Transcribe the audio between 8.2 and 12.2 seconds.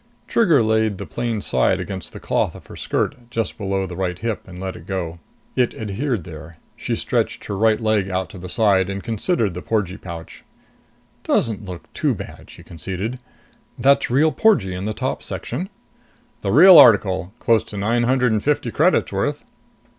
to the side and considered the porgee pouch. "Doesn't look too